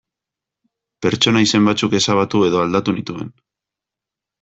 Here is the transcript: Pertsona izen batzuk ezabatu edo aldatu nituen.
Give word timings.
Pertsona 1.07 1.45
izen 1.47 1.69
batzuk 1.69 1.95
ezabatu 2.01 2.45
edo 2.51 2.67
aldatu 2.67 3.01
nituen. 3.01 3.35